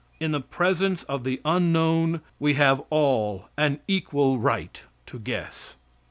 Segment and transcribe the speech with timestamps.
[0.19, 5.75] In the presence of the unknown we have all an equal right to guess.